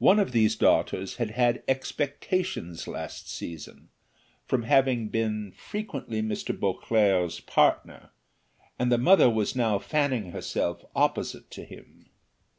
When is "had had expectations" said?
1.16-2.86